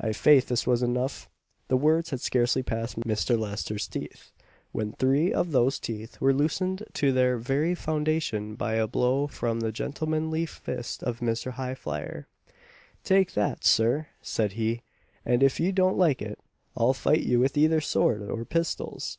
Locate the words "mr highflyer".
11.18-12.28